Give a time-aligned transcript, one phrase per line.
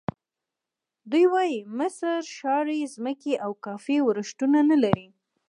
[1.11, 5.07] دوی وایي مصر شاړې ځمکې او کافي ورښتونه نه لري.